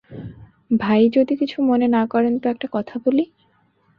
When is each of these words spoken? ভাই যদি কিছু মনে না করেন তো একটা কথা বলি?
ভাই 0.71 1.01
যদি 1.09 1.33
কিছু 1.35 1.57
মনে 1.61 1.87
না 1.87 2.03
করেন 2.05 2.33
তো 2.41 2.45
একটা 2.49 2.67
কথা 2.71 2.95
বলি? 3.05 3.25